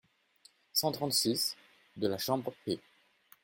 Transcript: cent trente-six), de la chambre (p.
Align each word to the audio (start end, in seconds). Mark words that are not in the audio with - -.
cent 0.73 0.91
trente-six), 0.93 1.55
de 1.95 2.07
la 2.07 2.17
chambre 2.17 2.51
(p. 2.65 2.79